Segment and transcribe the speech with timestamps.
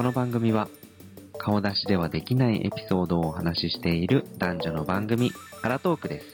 [0.00, 0.66] この番組は
[1.36, 5.30] 顔出しではできないエピソードをお話ししている男女の番組
[5.60, 6.26] アラトークです。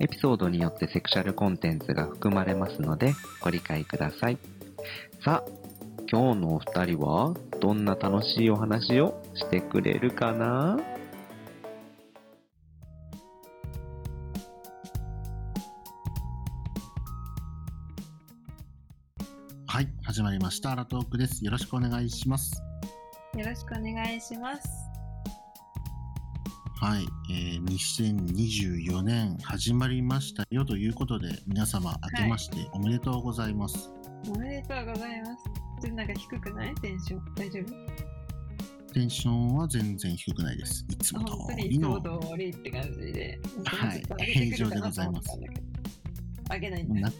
[0.00, 4.38] エピソードによってセクシャルコンテンツが含まれますのでご理解ください。
[5.24, 5.50] さあ
[6.10, 10.76] 今日のお二人はどんな楽しいお話をしてくれるかな？
[20.14, 20.70] 始まりました。
[20.70, 21.44] アラトークです。
[21.44, 22.62] よろしくお願いします。
[23.36, 24.68] よろしくお願いします。
[26.80, 33.90] はい、えー、2024年始まりましたよということで、皆様明けましておめでとうございます。
[34.32, 35.26] おめでとうございま
[35.82, 35.90] す。
[35.90, 36.74] なんか低くない？
[36.76, 37.34] テンション？
[37.34, 37.60] 大丈
[38.86, 38.92] 夫？
[38.92, 40.86] テンションは全然低くないです。
[40.90, 42.00] いつも通りの。
[42.00, 42.08] 通
[42.38, 43.40] りって感じで。
[43.64, 45.28] はい平常でございます。
[46.52, 47.10] 上げないんだ。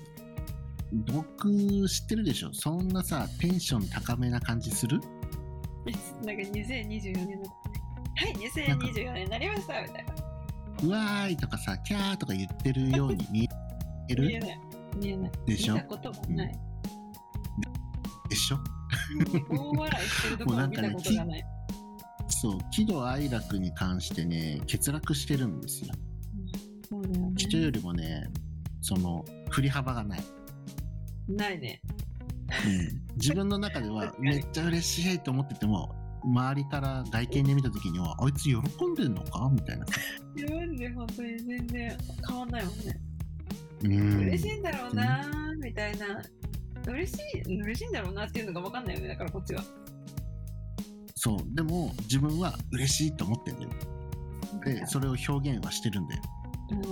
[1.06, 1.48] な僕
[1.88, 2.52] 知ってるでしょ？
[2.52, 5.00] そんなさテンション高めな感じする？
[6.24, 7.48] なんか2024年の。
[8.16, 10.14] はい、2024年になりましたみたいな。
[10.82, 13.48] うわーいとかさキャーとか言ってるように見
[14.08, 14.26] える？
[14.28, 14.60] 見えない。
[14.96, 15.30] 見えない。
[15.46, 15.74] でしょ？
[15.74, 16.58] 見たこともない。
[18.28, 18.58] でしょ？
[19.50, 21.44] 大笑いしてるとこ見たことがない。
[22.28, 25.94] そう喜怒哀楽に関してね欠落してるんですよ
[26.88, 27.32] そうだよね。
[27.36, 28.28] 人よりもね
[28.80, 30.20] その振り幅がない、
[31.28, 31.80] ないね。
[32.66, 35.94] うん、自分の中では めっちゃ嬉しいと思ってても
[36.24, 39.50] 周りから外見で見た時にはあいつ喜んでんのか？
[39.52, 39.86] みたいな
[40.34, 43.00] 自分で本当に全然変わんないもんね。
[43.82, 46.22] うん嬉しいんだろうなーみたいな。
[46.86, 49.08] 嬉しい、嬉しいんだろうなっていうのが分かんないよね。
[49.08, 49.64] だからこっちは。
[51.24, 53.70] そうでも自分は嬉しいと思ってんだよ
[54.62, 56.22] でそれを表現はしてるんだよ
[56.72, 56.82] うん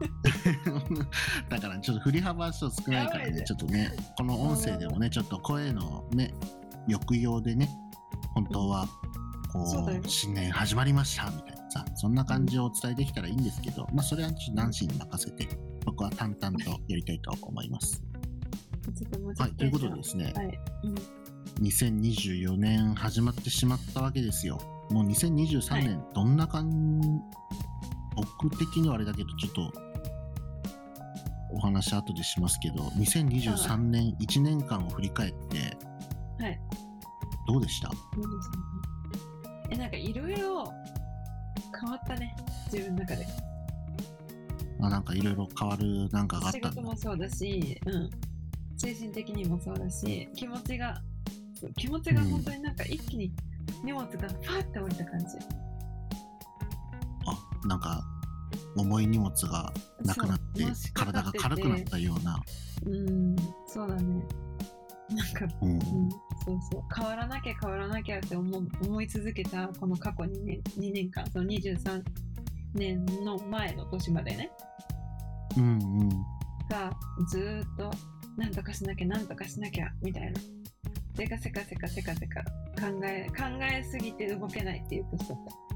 [1.48, 3.44] だからちょっと振り幅はちょっと少ないからねね。
[3.44, 6.34] ちょっとねこの音声でもねちょっと声のね
[6.88, 7.68] 抑揚でね
[8.34, 8.86] 本当は
[9.52, 15.48] こそう新年始まりましたみたいなさそんな感じをお伝えできたらいいんですけどまあそれはちょっとナンシーに任せて
[15.84, 18.02] 僕は淡々とやりたいと思います。
[19.38, 20.58] はいということでですねはい。
[20.84, 20.94] うん。
[21.60, 24.58] 2024年始まってしまったわけですよ。
[24.90, 27.08] もう2023年どんな感じ、
[28.16, 29.72] 僕的にはあれだけどちょっと
[31.50, 35.76] お話後でしますけど2023年1年間を振り返って
[36.42, 36.60] はい。
[37.46, 37.88] どうでした？
[37.88, 38.58] どうですか
[39.70, 40.72] え、なんかいろいろ
[41.80, 42.34] 変わったね。
[42.72, 43.26] 自分の中で。
[44.80, 48.10] あなんかいろいろ変わるなんかがあっ仕たんだ事もそうだし、うん。
[48.76, 51.00] 精神的にもそうだし、気持ちが、
[51.60, 53.32] そう気持ちが本当になんか一気に
[53.84, 55.26] 荷物がファーって降りた感じ。
[57.26, 58.02] あなんか
[58.76, 59.72] 重い荷物が
[60.04, 62.42] なくなって体が軽くなったような、
[62.86, 64.24] うん、そうだね。
[65.10, 65.72] なんかうん。
[65.72, 66.82] うん、そうそう。
[66.94, 72.02] 変わらなきゃ変わらなきゃって思う思い続けたこの過去2年 ,2 年間その23
[72.74, 74.50] 年の前の年までね。
[75.56, 76.08] うんうん。
[76.68, 76.92] が
[77.28, 77.90] ずーっと
[78.36, 80.40] なんとかしなきゃなんとかしなきゃみたいな。
[81.16, 82.42] せかせかせかせかせか
[82.76, 85.38] 考え考えすぎて動けないっていう年だっ
[85.70, 85.73] た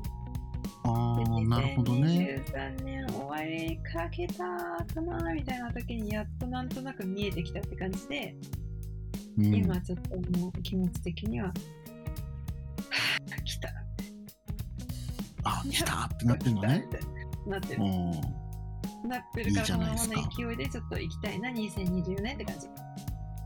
[0.88, 4.44] ああなるほどね2023年終わりかけた
[4.94, 13.68] かなみたいな時にやっとなんとなく見えてきたって感じで、うん今ちょっともう気持ち的には、はぁ、来た。
[15.44, 16.88] あ来たってなってるのね
[17.46, 17.82] なってる。
[17.84, 18.10] うん
[19.08, 22.66] なってるから、このままの勢いでちょっと行きたいな、2024年って感じ。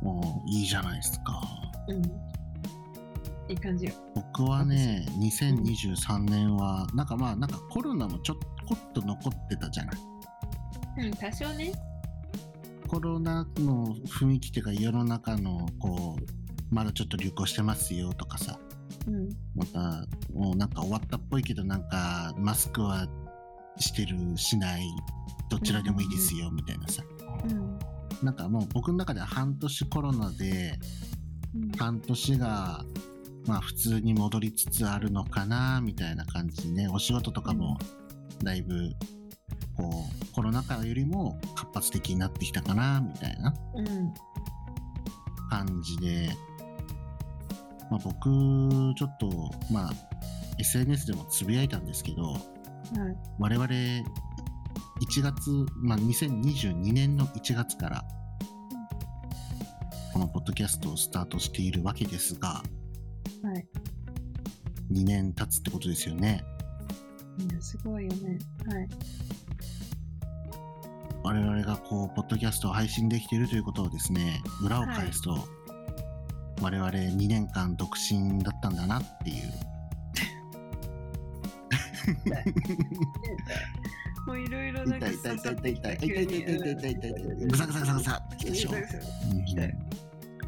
[0.03, 1.43] うんいいじゃないですか
[1.89, 2.03] うん。
[3.53, 3.93] いい感じよ。
[4.15, 8.37] 僕はね2023年はなんかまあなんかコロナもちょっ
[8.67, 9.97] こっと残ってたじゃない
[10.99, 11.73] うん、多少ね。
[12.89, 18.59] コロナの雰囲気っていうか世の中のこうまだちょっと流行してますよとかさ
[19.07, 19.29] うん。
[19.55, 23.07] またもうなんか終わったっぽいけどなんかマスクは
[23.79, 24.83] してるしない
[25.49, 27.03] どちらでもいいですよみたいなさ
[27.45, 27.79] うん。
[28.23, 30.79] なんかもう僕の中では半年コロナで
[31.55, 32.85] うん半年が
[33.47, 37.79] まあ普通に戻りつつあるのかなみたいな感じでねお仕事とかも
[38.43, 38.93] だいぶ
[39.77, 44.15] こうコロナ禍よりも活発的になってきたかなみたいなうん。
[45.51, 46.31] 感じで、
[47.91, 49.93] まあ、僕ちょっとまあ
[50.59, 52.41] SNS でもつぶやいたんですけどはい。
[53.39, 54.03] 我々1
[55.23, 58.05] 月、まあ、2022年の1月から
[60.13, 62.63] このポッドキャストをスタートしているわけですが
[63.43, 63.67] はい。
[64.93, 66.45] 2年経つってことですよね
[67.39, 68.39] いや、すごいよね。
[68.67, 68.89] はい。
[71.25, 75.39] 我々がこうポッドキャストを配信できているということをですね裏を返すと、
[76.61, 79.45] 我々2年間独身だったんだなっていう。
[84.27, 88.71] もういろいろなんか痛い痛い痛い痛い痛い急に痛い痛い痛い痛い痛い痛い痛いぐさぐさぐさぐさってきたでしょ。
[88.71, 88.99] ぐさぐさ
[89.31, 89.71] うん来たよ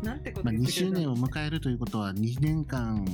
[0.03, 3.05] なんてことまあ、2言ってくれた周年を迎えるということは2年間、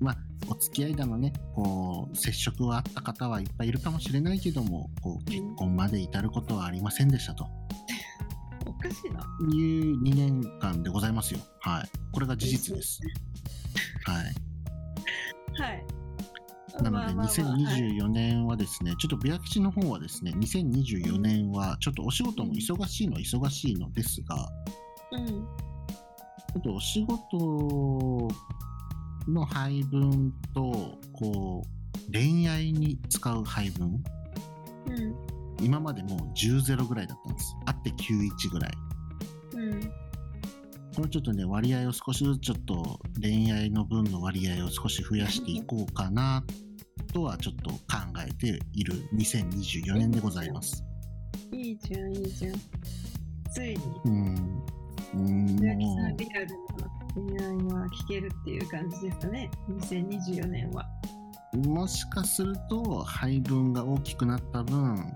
[0.00, 0.16] まあ、
[0.50, 7.46] お付き合いだのねこう接触はあった方はいっぱいいるかもしれないけどもこう結婚まで至ることはありませんでしたと
[8.66, 9.20] おかしいな。
[9.20, 11.40] いう2年間でございますよ。
[11.60, 13.00] はい、これが事実です。
[14.04, 14.24] はい、
[15.60, 15.98] はい。
[16.82, 24.48] なのでまあまあまあはい2024年はですね、ちょっとビア吉の方はですね、2024年はちょっとお仕事も忙しいのは忙しいのですが、
[25.12, 25.46] うん。
[26.52, 28.28] ちょっとお仕事
[29.28, 34.02] の配分と、こう、恋愛に使う配分、
[34.86, 35.14] うん。
[35.60, 37.56] 今までもう10-0ぐらいだったんです。
[37.66, 38.72] あって9-1ぐらい。
[39.54, 39.80] うん。
[40.96, 46.42] これちょっとね、割合を少しずつちょっと恋愛の分の割合を少し増やしていこうかな
[47.12, 47.78] とはちょっと考
[48.26, 50.82] えている2024年でございます。
[51.52, 52.54] いいじゃん、いいじゃん。
[53.52, 54.62] ついに、うん。
[55.14, 56.54] うん、宮城さもんリアルな
[57.14, 59.50] 恋愛は聞けるっていう感じですかね。
[59.68, 60.86] 2024年は。
[61.54, 65.12] う、もしかすると配分が大きくなった分、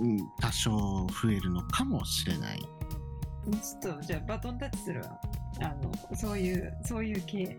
[0.00, 0.70] うん、多少
[1.06, 2.58] 増えるのかもしれない。
[2.58, 5.20] ちょっと、じゃあバトンタッチするわ。
[5.60, 7.58] あの、そういう、そういう系。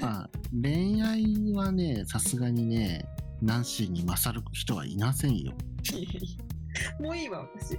[0.00, 0.30] まあ、
[0.62, 3.04] 恋愛はね、さすがにね、
[3.42, 5.52] ナンシーに勝る人はいませんよ。
[7.00, 7.78] もういいわ、私。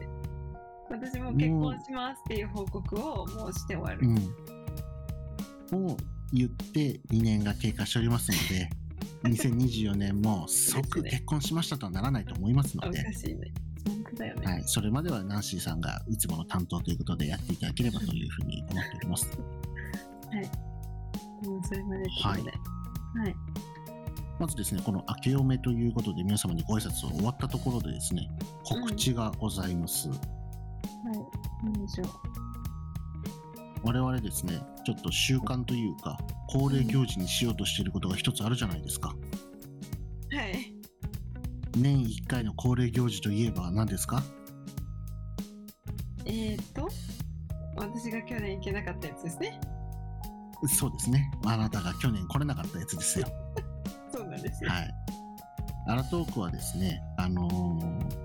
[0.89, 4.07] 私も結婚しますっていう報告をもうして終わる。
[4.07, 5.87] うん。
[5.89, 5.97] を
[6.31, 8.69] 言って2年が経過しておりますので、
[9.29, 13.51] 2024年も即結婚しましたとはならないと思いますので、かしいね。
[14.19, 14.33] ね。
[14.43, 19.29] はい、それまではナンシーさんがいつもの担当ということでやっていただければというふうに思っております。
[21.43, 22.51] もうそれまでってことで。
[22.51, 23.35] はい。
[24.39, 28.29] まずですね、この明けおめということで皆様にご挨拶を終わったところでですね、
[28.63, 30.09] 告知がございます。
[31.05, 31.19] はい。
[31.63, 32.07] 何でしょう。
[33.83, 36.17] 我々ですね、ちょっと習慣というか、
[36.49, 39.09] 恒例行事にしようとしていることが一つあるじゃないですか。
[39.09, 39.13] は
[40.47, 40.73] い。
[41.77, 44.23] 年1回の恒例行事といえば何ですか？
[46.25, 46.89] えーと、
[47.75, 49.59] 私が去年行けなかったやつですね。
[50.67, 51.29] そうですね。
[51.45, 53.27] あなたが去年来れなかったやつですよ。
[54.11, 54.71] そうなんですよ。
[54.71, 54.93] はい。
[55.87, 58.24] アラトークはですね、あのー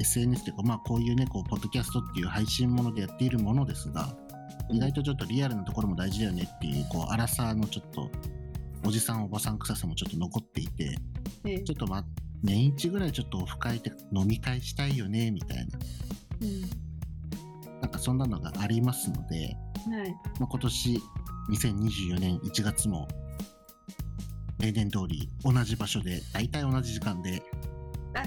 [0.00, 4.14] SNS というか、まあこういうね、こう、ポッドキャストっていう配信ものでやっているものですが、
[4.70, 8.10] 意外とちょっとリアルなところも大事だよねっていう、こう、アラサーのちょっと、
[8.84, 10.96] おじさんおばさん臭さもちょっと残っていて、
[11.44, 12.04] ええちょっとまあ、
[12.42, 15.78] 年一ぐらいちょっとオフ会で飲み会したいよね、みたいな、
[17.80, 19.56] なんかそんなのがありますので、
[19.86, 19.94] うん。
[19.94, 20.10] はい。
[20.38, 21.02] まあ、今年
[21.50, 23.08] 2024年1月も
[24.58, 27.67] 例年通り同じ場所で大体同じ時間であ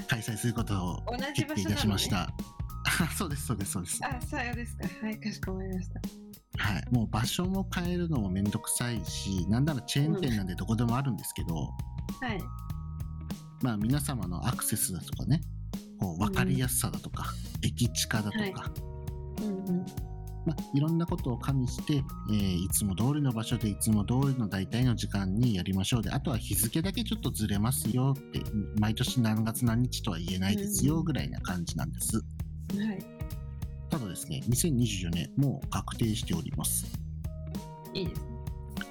[0.08, 1.02] 開催することを
[1.34, 2.32] 決定いたしました。
[2.84, 4.00] あ そうですそうですそうです。
[4.04, 4.88] あ、さようですか。
[5.02, 6.00] はい、かしこまりました。
[6.58, 11.70] はい、もう場所も変えるのもめんどくさいし、なんならチェーン店なんでどこでもあるんですけど、は
[12.34, 12.42] い。
[13.62, 15.40] まあ皆様のアクセスだとかね、
[15.98, 17.24] こう分かりやすさだとか、
[17.62, 18.52] 駅近だとか、はい
[19.42, 19.86] うんうん。
[20.44, 28.40] まあ、いろんなことを加味して、えーいつも通りの場所でいつも通りの大体の時間にやりましょうであとは日付だけちょっとずれますよって
[28.80, 32.24] 毎年何月何日とは言えないですようんぐらいな感じなんです、はい。
[33.90, 36.86] ただですね2024年もう確定しております
[37.94, 38.32] いいですね。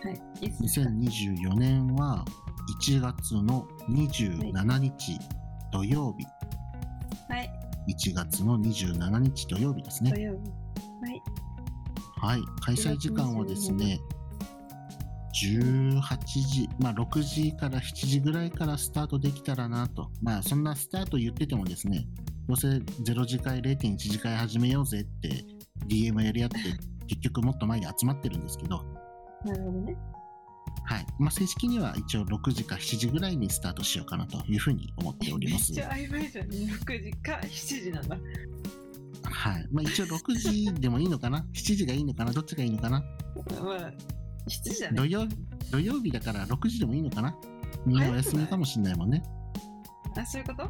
[0.03, 0.21] はい。
[0.41, 0.87] いいですね。
[0.87, 2.25] 2024年は
[2.79, 5.19] 1月の27日
[5.71, 6.25] 土曜日、
[7.31, 7.51] はい。
[7.89, 10.37] 1月の27日土曜日ですね土曜日。
[11.01, 11.21] はい。
[12.21, 13.99] はい、開催時間はですね、
[15.33, 20.11] 18時、まあ6時から7時ぐらいからスタートできたらなと。
[20.21, 22.05] まあそんなスタート言っててもですね、
[22.47, 25.45] どうせ0次会、0.1次会始めようぜって
[25.87, 26.57] DM やり合って、
[27.07, 28.83] 結局もっと前に集まってるんですけど、
[29.43, 29.97] なるほどね。
[30.83, 31.05] はい。
[31.17, 35.81] まあ正式には一応6時か7時ぐらいにスタートしようかなというふうに思っております 一。
[35.81, 36.47] 応曖昧じゃん。
[36.47, 38.17] 6時か7時なんだ。
[39.41, 39.67] はい。
[39.71, 42.31] まあ一応6時でもいいのかな ?7 時がいいのかな？
[42.31, 42.99] どっちがいいのかな？
[42.99, 43.91] まあ、
[44.47, 44.97] 7時だね。
[44.97, 45.27] 土曜
[45.71, 47.35] 土曜日だから6時でもいいのかな？
[47.85, 49.23] みんなお休みかもしんないもんね。
[50.15, 50.69] あ、そういうこと？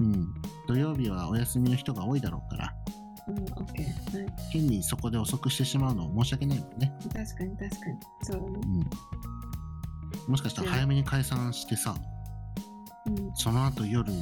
[0.00, 0.34] うん。
[0.66, 2.74] 土曜日はお休みの人が多いだろうから、
[3.28, 4.22] うん、オッケー。
[4.22, 4.32] はい。
[4.50, 6.92] 変にそこで遅くしてしまうの申し訳ないもんね。
[7.10, 7.98] 確かに確かに。
[8.22, 8.60] そうだね。
[10.26, 10.30] うん。
[10.30, 11.96] もしかしたら早めに解散してさ、
[13.06, 13.30] うん。
[13.34, 14.12] その後夜、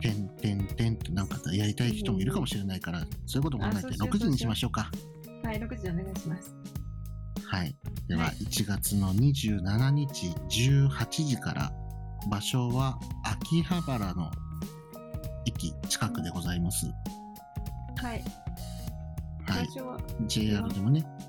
[0.00, 4.90] てんてんてんってなんかやりたい人もいるかもしれないから、そういうことも考えてあそうしよう6時にしましょうか。
[5.42, 6.54] はい、6時お願いします。
[7.44, 7.76] はい。
[8.06, 10.26] では、はい1月の27日
[10.86, 11.72] 18時から、
[12.30, 14.30] 場所は秋葉原の
[15.46, 16.86] 駅近くでございます。
[17.96, 18.22] はい。
[19.46, 19.68] はい。
[20.26, 21.27] JR でもねう。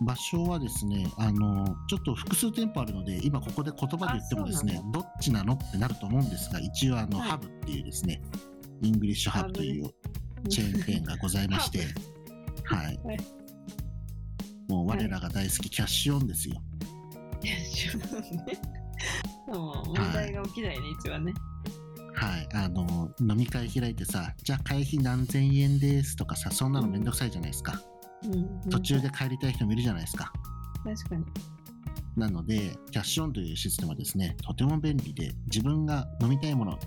[0.00, 8.20] 場所はですね、あの、ちょっと複数店舗あるので、今ここで言葉で言ってもですねどっちなのってなると思うんですが、一応あの、はいハブっていうですね、
[8.82, 9.90] イングリッシュハブという
[10.48, 11.86] チェーン店がございまして、
[12.64, 13.00] はい。
[13.04, 13.42] はい
[14.68, 16.56] もう我らが大好きキャッシュオンですよ。
[17.42, 17.54] いや、
[18.08, 18.58] そうね。
[19.48, 21.34] もう問題が起きないね、一番ね。
[22.14, 22.48] はい。
[22.54, 27.82] あの、飲み会開いてさ、じゃあ会費何千円ですとかさ、そんなのめんどくさいじゃないですか。
[28.24, 28.70] うん。
[28.70, 30.32] 途中で帰りたい人もいるじゃないですか。
[30.84, 31.24] 確かに。
[32.16, 36.78] なので、キャッシュオンというシステムはですね、とても便利で、自分が飲みたいもの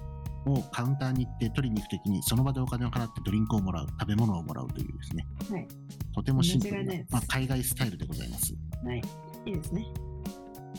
[0.46, 5.68] をカウンターに行って取りに行くときに、その場でお金を払ってドリンクをもらう、食べ物をもらうというですね、はい。
[6.14, 8.54] とてもシンプルなまあ、海外スタイルでございます。
[8.86, 9.02] はい。
[9.48, 9.86] いいですね。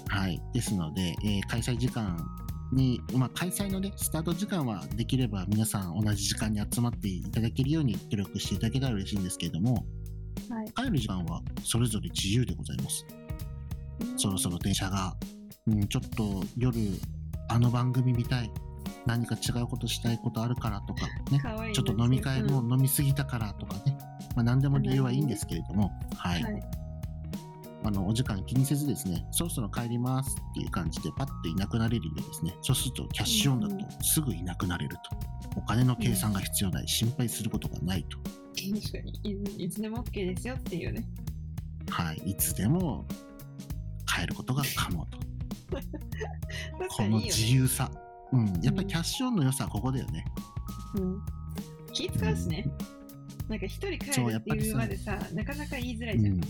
[0.08, 0.40] はい。
[0.52, 2.16] ですので、えー開催時間
[2.72, 9.84] に、まあ、開催のね、スタート時間はできれば皆さん同じ時間に集まっていただけるように努力していただけたら嬉しいんですけれども、
[10.50, 10.72] はい。
[10.72, 13.06] 帰る時間はそれぞれ自由でございます。
[14.16, 15.16] そろそろ電車が、
[15.66, 16.78] うん、ちょっと夜、
[17.48, 18.50] あの番組見たい、
[19.06, 23.96] 何か違うことしたいことあるからとかね、ちょっと飲み会もうん飲みすぎたからとかね、
[24.34, 26.42] まあ、何でも理由はいいんですけれども、はい。
[26.42, 26.62] はい。
[27.84, 35.02] あの、お時間気にせずですね、そろそろ帰りますっていう感じでパッといなくなれるようにですね、そうするとキャッシュオンだとすぐいなくなれると。
[35.56, 38.18] お金の計算が必要ない、心配することがないと。
[38.56, 39.20] 確かに
[39.58, 39.64] い。
[39.64, 41.04] いつでも OK ですよっていうね。
[41.90, 42.16] はい。
[42.30, 43.04] いつでも
[44.06, 45.18] 帰ることが可能と。
[46.78, 47.18] 確この。
[47.18, 47.90] 自由さ。
[48.32, 48.60] うん。
[48.62, 50.25] やっぱりキャッシュオンの良さはここだよね。
[50.94, 51.22] うん。
[51.92, 52.68] 気使うしね。
[53.48, 56.34] なんか一人帰るっていうまでさ、なかなか言いづらういじゃん。
[56.34, 56.40] ん。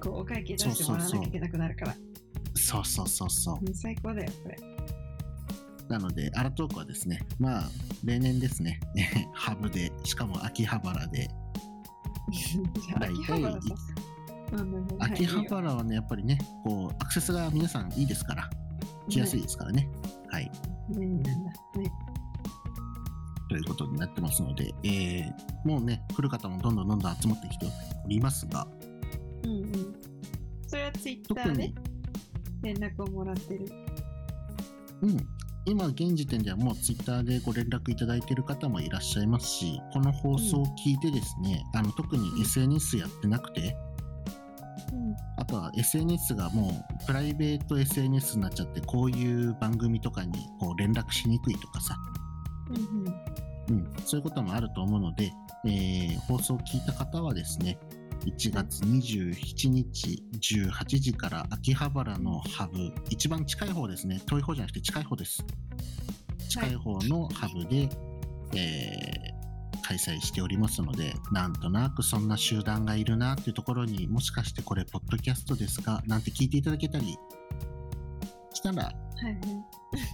[0.00, 1.96] こう、お会計出してもらわなきゃいけなくなるから。
[2.54, 3.58] そうそうそうそう。
[3.66, 4.56] うん最高だよ、これ。
[5.88, 7.70] なので、アラトークはですね、まあ、
[8.04, 8.80] 例年ですね、
[9.34, 11.28] ハブで、しかも秋葉原で、
[12.98, 18.50] 大体秋葉原はい秋葉原はね、やっぱりね、こう、アクセスが皆さんいいですから、
[19.08, 19.88] 来やすいですからね。
[20.30, 20.50] はい。
[20.90, 21.30] なんだ。
[21.32, 22.06] はい。
[23.48, 27.66] ということになってますので、えー、もうね、来る方もどんどんどんどん集まってきて
[28.04, 28.66] おりますが、
[29.44, 29.96] うんうん。
[30.66, 31.74] それはツイッタ特ーでに、
[32.62, 33.66] 連絡をもらってる。
[35.02, 35.16] うん。
[35.68, 43.76] 今、現時点ではもうツイッターでご連絡いただいている方もいらっしゃいますし、この放送を聞いてですね、あの特に SNS やってなくて、
[44.92, 45.16] うん。
[45.36, 51.96] あとは SNS がもうプライベート SNS になっちゃって、こういう番組とかにこう連絡しにくいとかさ、
[52.70, 53.14] うんうん。
[53.68, 55.32] うん、そういうこともあると思うので、
[55.64, 57.76] えー放送を聞いた方はですね、
[58.26, 65.44] 1月27日18時から秋葉原のハブ、一番近い方ですね、遠い方じゃなくて近い方です。
[66.48, 67.88] 近い方のハブで、
[68.54, 69.36] えー
[69.86, 76.02] 開催しておりますので、なんとなくそんな集団がいるなっていうところにもしかしてこれ、ポッドキャストですか？
[76.08, 77.16] なんて聞いていただけたり
[78.52, 79.34] したら、はいはい。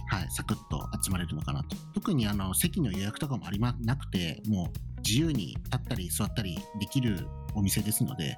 [0.09, 1.75] はい、サクッと集まれるのかなと。
[1.95, 8.35] 特にあの席の予約とかもありまなくて、もう自由に立ったり座ったりできるお店ですので、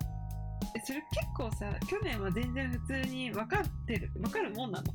[0.75, 4.93] えそれ結構さ、去年は全然普通に分かってる、分かるもんなの？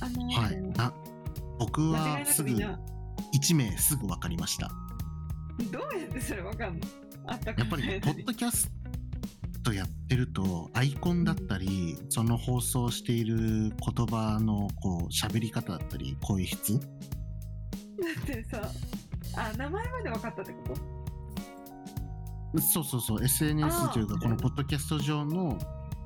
[0.00, 0.92] あのーはい、あ
[1.58, 2.78] 僕はすぐくみんな、
[3.34, 4.68] 1名すぐ分かりました。
[5.70, 6.86] どうやってそれ分かんの？
[7.26, 8.70] あったかやっぱり、 ポッドキャス
[9.62, 16.80] トやってると、アイコンだったり、その放送している言葉のこう喋り方だったり、声質？
[16.80, 16.86] だ
[18.22, 18.68] ってさ、
[19.36, 20.74] あ、名前まで分かったってこ
[22.54, 22.60] と？
[22.60, 25.58] そうそうそう、SNS というか、このポッドキャスト上の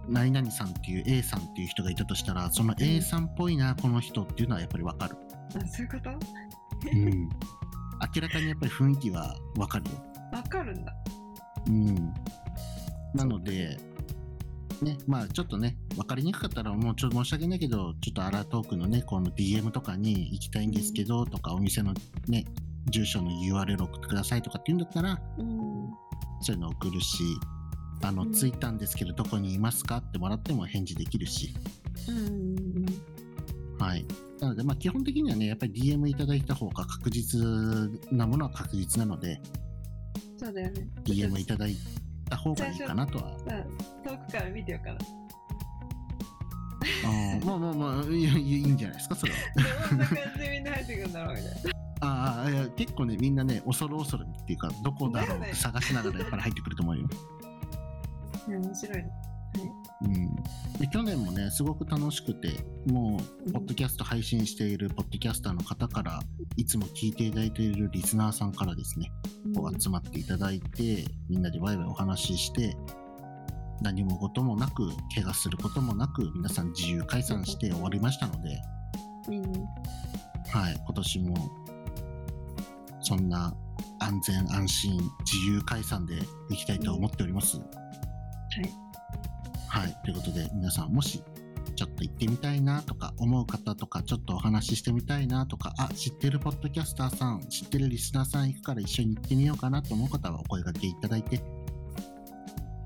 [0.08, 5.16] 何々さんっていう A さんっていう人がいたとしたら、その A さんっぽいな、この人っていうのはやっぱりわかる。
[5.56, 6.10] あ、そういうこと？
[6.10, 7.28] うん。
[8.14, 9.96] 明らかにやっぱり雰囲気はわかるよ。
[10.30, 10.94] 分かるんだ。
[11.66, 12.14] うん。
[13.14, 13.78] なので、
[14.82, 21.94] ね、まあちょっとね、わかりにくかったらもうちょっと申し訳ないけど、ちょっとアラートークのね、この DM とかに行きたいんですけど、とかお店の
[22.28, 22.44] ね、
[22.90, 25.90] 住所の URL 送ってくださいとかって言うんだったら、うん。
[26.40, 27.24] そういうの送るし、
[28.02, 31.54] あの、うん着いたんですけど、どこにいますかってもらっても返事できるし、
[32.08, 32.86] うん。
[33.78, 34.04] はい。
[34.40, 37.40] なので、まあ、基本的にはね、やっぱり DM いただいた方が確実
[38.10, 39.40] なものは確実なので、
[40.36, 40.86] そうだよね。
[41.04, 41.76] DM いただい
[42.28, 43.38] た方がいいかなとは。
[43.38, 43.64] さ
[44.04, 44.98] 遠くから見てようかな。
[47.04, 49.38] あーまあまあまあいいんじゃないですか、それは。
[49.90, 51.75] どんな感じでみんな入ってくるんだろうみたいな。
[52.00, 57.08] ああいや結構ねみんなね恐る恐るっていうかどこだろうって探しながらやっぱり入ってくると思うよ。
[58.48, 59.10] いや面白いね。
[60.02, 60.36] うん、
[60.78, 62.50] で去年もねすごく楽しくて
[62.86, 66.20] もうポッドキャスト配信しているポッドキャスターの方から
[66.56, 69.10] いつも聞いていただいているリスナーさんからですね
[69.54, 72.76] こう集まっていただいてみんなでワイワイお話しして
[73.80, 78.62] 何も事もなく怪我することもなく皆さん自由解散して終わりましたので、
[79.28, 79.34] うん。
[79.36, 79.66] うん
[80.48, 81.65] はい、今年も
[83.06, 83.54] そんな
[84.00, 86.16] 安全安心自由解散で
[86.50, 87.56] いきたいと思っております。
[87.58, 87.68] はい。
[89.68, 91.22] はい、ということで皆さんもし
[91.76, 101.40] ちょっと行ってみたいなとか思う方とかちょっとお話ししてみたいなとかあ知ってるポッドキャスターさん知ってるリスナーさん行くから一緒に行ってみようかなと思う方はお声掛けいただいて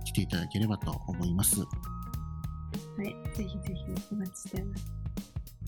[0.05, 1.61] 来ていただければと思います。
[1.61, 1.67] は
[2.99, 3.07] い。
[3.35, 4.93] ぜひぜひお待ちしてます。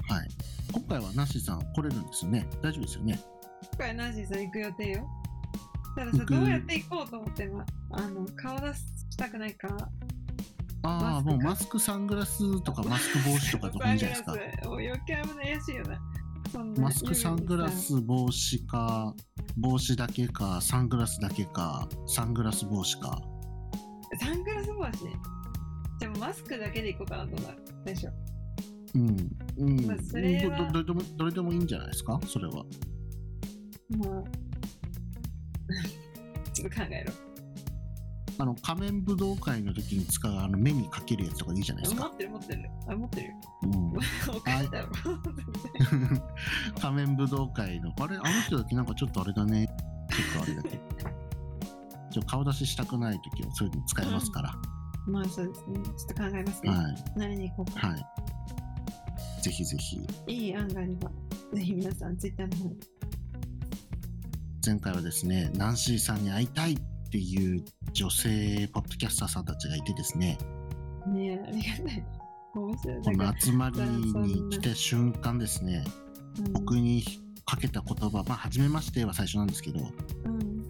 [0.08, 0.28] はい、
[0.72, 2.46] 今回はナッシーさん来れるんですよね？
[2.60, 3.18] 大丈夫ですよね？
[3.22, 3.31] 今
[3.82, 5.08] 回ナンシーさん行く予定よ。
[5.96, 9.88] たださ、どうやって行こうと思ってまあの、顔出したくないから。
[10.84, 14.32] ああマスクかもうマスクサングラスとかマスク帽子とかどこいいんじゃないですか？
[14.32, 14.36] う
[14.72, 16.00] 余計怪しいよな。
[16.76, 19.14] マスクサングラス帽子か
[19.56, 23.20] 帽子だけかサングラスだけかサングラス帽子か
[24.20, 25.12] サングラス帽子ね。
[26.00, 27.50] じゃあマスクだけで行こうかなと思う。
[27.84, 28.08] 最初。
[28.94, 29.16] うん、
[29.56, 32.64] うん、まあそれはどれでもいいんじゃないですかそれは。
[33.98, 34.22] まあ。
[36.52, 37.12] ちょっと考えろ。
[38.38, 42.04] あの仮面武道会の時に使うあの目にかけるやつとかでいいじゃないですか。
[42.04, 42.70] 持ってる持ってる。
[42.88, 43.34] あ、持ってるよ。
[43.62, 43.92] うん、
[44.36, 44.88] お金だろ。
[46.80, 48.16] 仮面武道会のあれ？
[48.16, 49.68] あの人だけなんかちょっとあれだね。
[50.10, 50.80] ちょっとあれだけ。
[52.10, 54.54] ちょ顔出ししたくない時はそういうの使えますから。
[55.06, 55.80] まあそうですね。
[55.84, 56.70] ちょっと考えますね。
[56.70, 57.88] はい何に行こうか。
[57.88, 58.06] はい。
[59.42, 60.06] ぜひぜひ。
[60.26, 61.10] いい案があれば、
[61.52, 62.80] ぜひ皆さん、ツイッターの方に。
[64.64, 66.78] 前回はですねナンシーさんに会いたいっ
[67.10, 70.38] ていう女性ポッドキャスターさんたちがいてですね
[71.08, 72.04] ねえ、ありがたい。
[72.54, 73.02] 面白い。
[73.02, 75.84] この集まりに来た瞬間ですね
[76.38, 77.02] うん僕に
[77.44, 80.68] かけた言葉まあ初めましては最初なんですけどうん。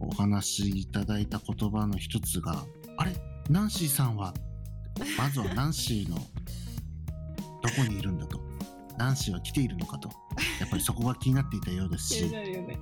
[0.00, 2.64] お話しいただいた言葉の一つが
[2.98, 3.12] 「あれ？
[3.48, 4.34] ナンシーさんは?」
[5.16, 6.22] まずはナンシーのど
[7.76, 8.40] こにいるんだと
[8.98, 10.10] ナンシーは来ているのかと
[10.62, 12.78] やっぱりそこが気になっていたようですしね。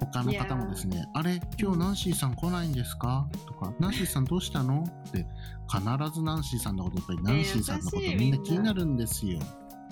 [0.00, 5.26] 他の方もですね「あれ今日ナンシーさん来ないんですか?」とか「ナンシーさんどうしたの?」って
[5.68, 9.38] 必ずナンシーさんのことやっぱりナンシーさんのことみんな気になるんですよ。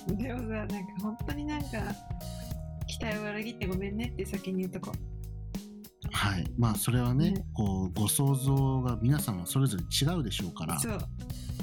[0.06, 1.68] でもさ、なんか本当になんか、
[2.87, 4.92] 期待を裏切ってごめんねって先に言うとこ。
[6.12, 10.98] はいまあそれはねねこうご想像が皆さんはそれぞれ違うでしょうからそう。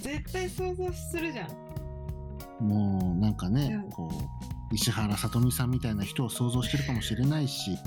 [0.01, 2.67] 絶対想像するじゃん。
[2.67, 7.77] もうなんかね、うんこう石原さとみさんみたいな人を想像してるかもしれないし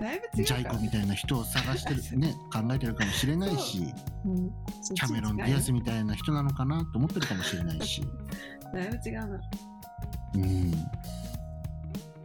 [0.00, 3.84] だいぶ違うジャイコみたいな人を探してるね考えてるかもしれないし
[4.24, 4.28] う。
[4.28, 4.50] ん、
[4.94, 8.02] キャメロン・ディアスみたいな人なのかなと思ってるかもしれないし。
[8.72, 9.40] だいぶ違うな。
[10.34, 10.70] うん。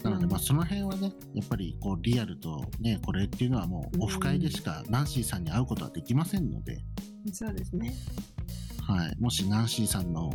[0.04, 0.32] なので、うん。
[0.32, 6.84] まあ、その辺はね、やっぱりこうリアルとね、これっていうのはもうオフ会でしかナンシーさんに会うことはできませんので、
[7.34, 7.94] そうですね。
[8.82, 10.30] はい、もしナンシーさんの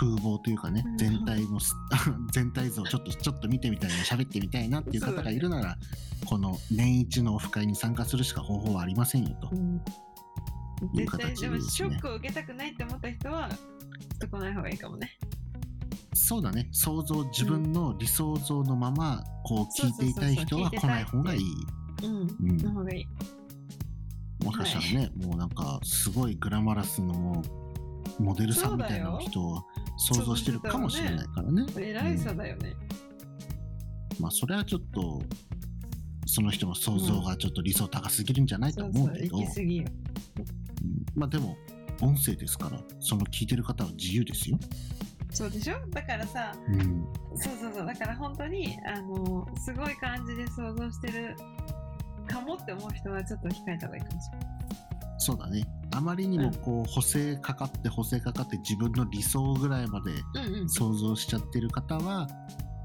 [0.00, 1.76] 風貌というかねうん、全体のす
[2.32, 5.76] 全体像をちょっとちょっと見てみたいな、喋ってみたいなっていう方がいるなら、
[6.24, 9.50] この年一のオフ会に参加するしか方法はありませんよと。
[10.94, 11.36] でね。
[11.36, 15.18] ショックを受けたくないって思った人は、ちょっと来ない方がいいかもね。
[16.14, 21.42] そうだね、想像、自分の理想像のまま、こう聞いていたい人は来ない方がいい。
[22.04, 22.36] うん。
[22.40, 22.56] うん。
[22.56, 23.06] の方がいい。
[24.44, 27.42] もしかしたらね、もうなんかすごいグラマラスの
[28.18, 29.62] モデルさんみたいな人を
[30.00, 31.66] 想像してるかもしれないからね。
[31.76, 32.74] 偉いさだよね。
[34.18, 35.22] まあそれはちょっと
[36.26, 39.44] その人の想像がちょっと理想高すぎるんじゃないとそうけど、ん
[41.14, 41.56] まあでも
[42.00, 44.58] 音声ですからその聞いてる方は自由ですよ。
[45.32, 45.74] そうでしょ？
[45.90, 51.36] だからさ、うん、そうそうそう、だから本当に、あの、すごい感じで想像してる
[52.26, 54.48] かもって思う人はちょっと控えた方がいいかもしれない。
[55.18, 55.62] そうだね。
[55.92, 60.68] あまりにもこう補正かかって補正かかって自分の理想ぐらいまでうんうん。
[60.68, 62.28] 想像しちゃってる方は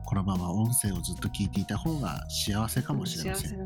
[0.06, 3.60] このまま音声をずっと聞いていた方が幸せかもしれません。
[3.60, 3.66] は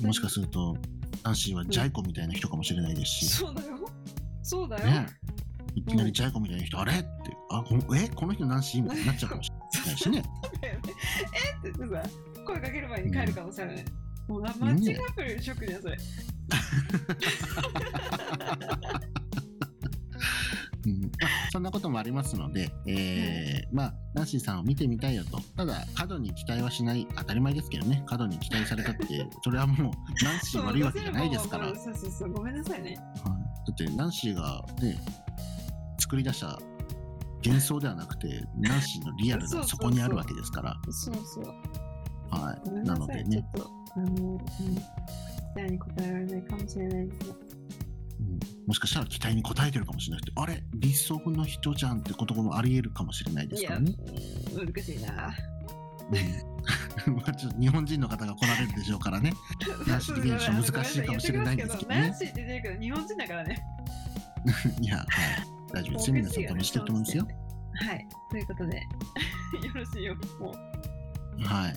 [0.00, 0.76] い、もしかすると、
[1.24, 3.68] ナンシーはジャイコみたいな人かもしれないですし、そうだよ。
[4.42, 4.84] そうだよ。
[4.86, 5.06] ね、
[5.74, 6.92] いきなりジャイコみたいな人、あれ？
[6.92, 7.08] って、
[7.50, 8.08] あこえ？
[8.08, 10.22] この人ナンシーみたいになっちゃうかもしれないしね。
[10.62, 13.84] えって言ってさ、声かける前に帰る可能性あるね。
[14.28, 15.96] もうなマッチングアプリよりショックじゃん、それ。
[20.86, 25.40] うん、あそんなことももありますので、えーまあ、ナンシーさんを見てみたいよと。
[25.56, 27.06] ただ、過度に期待はしない。
[27.16, 28.02] 当たり前ですけどね。
[28.06, 31.66] 過度に期待されたって、 それはもう、ナンシー悪いわけじゃないですから。
[31.66, 32.96] はい、そうそうそう、ごめんなさいね。
[32.96, 33.02] だ
[33.72, 34.98] って、ナンシーがね、
[35.98, 36.58] 作り出した
[37.44, 40.76] 幻想ではなくて、ナンシーのリアルがそこにあるわけですから。
[40.90, 41.44] そうそう。
[42.30, 42.60] はい。
[42.64, 43.06] ごめんなさい。
[43.06, 44.44] なのでね、ちょっと、あの、うん、期
[45.54, 47.32] 待に応えられないかもしれないけど。
[47.32, 50.62] うんもしかしたら期待に応えてるかもしれないあれ？
[50.74, 53.94] 理想の人じゃんってこともあり得るかもしれないですからうんね。
[54.54, 55.34] 難しいな。
[57.06, 59.32] うんまあちょっと日本人の方が来られるでしょうからね。
[59.86, 63.64] ナンシー難しいかもしれないんですけどねナンシーってるけど、日本人だからね。
[64.80, 65.06] いや、はい。
[65.72, 66.14] 大丈夫ですよ。
[66.14, 67.28] 皆さん多分してると思うんですよ。
[67.74, 68.08] はい。
[68.30, 68.84] ということで、 よ
[69.74, 70.14] ろしいよ。
[70.40, 70.54] も
[71.38, 71.42] う。
[71.44, 71.76] はい。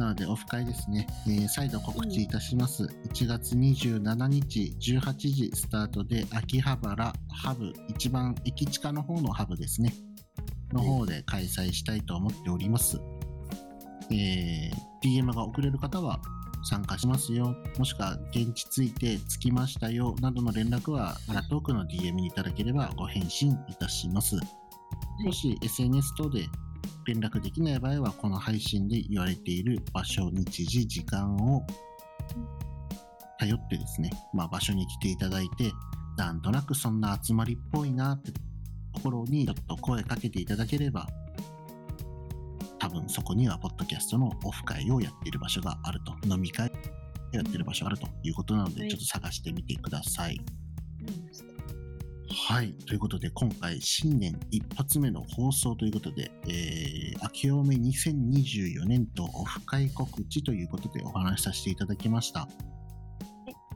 [0.00, 1.06] なので、オフ会ですね。
[1.28, 2.84] えー再度告知いたします。
[2.84, 9.92] 1月27日18時スタートで、秋葉原ハブ、一番駅地下の方のハブですね。
[10.72, 12.98] の方で開催したいと思っております。
[14.10, 16.20] えー DM が送れる方は
[16.64, 17.54] 参加しますよ。
[17.78, 20.16] もしくは現地ついて着きましたよ。
[20.22, 24.36] などの連絡は、アラトークの DM にいただければご返信いたします。
[25.22, 26.46] もし SNS 等で
[27.10, 31.66] 連絡できない場合は、この配信で言われている場所、日時、時間を
[33.36, 35.72] 頼ってですね、まあ、場所に来ていただいて、
[36.16, 38.40] なんとなくそんな集まりっぽいなってと
[39.02, 41.08] ころにちょっと声かけていただければ、
[42.78, 46.72] 多分そこにはポッドキャストのオフ会をやっている場所があると、飲み会を
[47.32, 50.40] やっている場所があるということなので、はいちょっと探してみてください。
[51.08, 51.49] うん
[52.50, 52.72] はい。
[52.72, 62.48] ということで、今回、新年一発目の放送ということで、えー、明けおめ2024年とオフ会告知ということでお話しさせていただきました。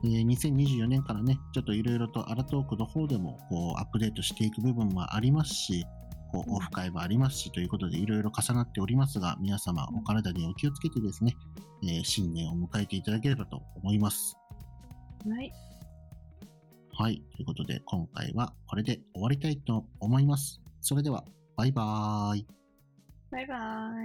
[0.03, 5.85] えー2024年からね、ちょっといろいろとアラトークの方でもこうアップデートしていく部分もありますし、
[6.33, 11.37] こうオフ会もありますしということでいろいろ重なっておりますが、皆様お体にお気をつけてですね、
[11.85, 14.35] えー新年を迎えていただければと思います。
[15.29, 15.49] はい。
[16.97, 17.21] はい。
[17.35, 20.61] ということで、今回はこれで終わりたいと思います。
[20.79, 21.25] それでは、
[21.57, 22.47] バイバーイ。
[23.31, 23.55] バイバ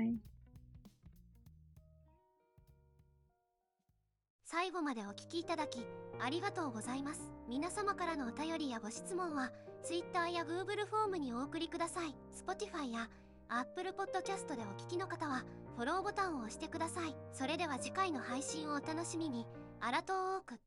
[0.03, 0.31] イ。
[4.45, 5.87] 最後までお聞きいただき
[6.19, 9.53] ありがとうございます皆様からのお便りやご質問は
[9.85, 13.09] Twitter や Google フォームにお送りください Spotify や
[13.49, 15.45] Apple Podcast でお聞きの方は
[15.77, 19.47] フォローボタンを押してくださいそれでは次回の配信をお楽しみに
[19.79, 20.59] アラトーーク